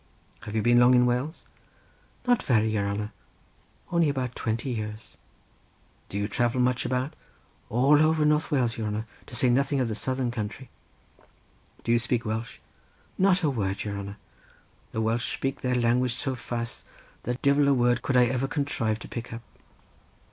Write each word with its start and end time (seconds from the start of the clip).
"Have 0.45 0.55
you 0.55 0.63
been 0.63 0.79
long 0.79 0.95
in 0.95 1.05
Wales?" 1.05 1.43
"Not 2.25 2.41
very 2.41 2.63
long, 2.65 2.71
your 2.73 2.87
hanner; 2.87 3.11
only 3.91 4.09
about 4.09 4.33
twenty 4.33 4.71
years." 4.71 5.15
"Do 6.09 6.17
you 6.17 6.27
travel 6.27 6.59
much 6.59 6.87
about?" 6.87 7.13
"All 7.69 8.01
over 8.01 8.25
North 8.25 8.49
Wales, 8.49 8.79
your 8.79 8.87
hanner; 8.87 9.05
to 9.27 9.35
say 9.35 9.47
nothing 9.47 9.79
of 9.79 9.87
the 9.87 9.93
southern 9.93 10.31
country." 10.31 10.71
"I 11.19 11.21
suppose 11.73 11.87
you 11.89 11.99
speak 11.99 12.25
Welsh?" 12.25 12.57
"Not 13.19 13.43
a 13.43 13.49
word, 13.51 13.83
your 13.83 13.93
hanner. 13.97 14.17
The 14.91 15.01
Welsh 15.01 15.35
speak 15.35 15.61
their 15.61 15.75
language 15.75 16.15
so 16.15 16.33
fast, 16.33 16.83
that 17.21 17.43
divil 17.43 17.67
a 17.67 17.73
word 17.75 18.01
could 18.01 18.17
I 18.17 18.25
ever 18.25 18.47
contrive 18.47 18.97
to 19.01 19.07
pick 19.07 19.31
up." 19.31 19.43